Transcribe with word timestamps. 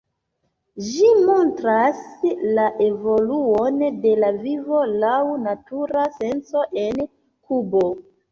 Ĝi 0.85 1.09
montras 1.25 1.97
la 2.59 2.63
evoluon 2.85 3.77
de 4.05 4.15
la 4.23 4.31
vivo, 4.47 4.81
laŭ 5.03 5.19
natura 5.49 6.07
senco, 6.17 6.65
en 6.85 6.99
Kubo. 7.51 7.85